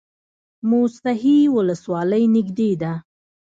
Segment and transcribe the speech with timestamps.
[0.69, 2.93] موسهي ولسوالۍ نږدې ده؟